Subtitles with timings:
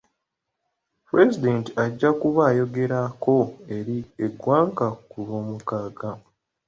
[1.07, 3.35] Pulezidenti ajja kuba ayogerako
[3.77, 6.09] eri eggwanga ku lw'omukaaga.